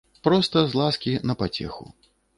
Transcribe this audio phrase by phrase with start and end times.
[0.27, 1.85] Проста з ласкі на пацеху.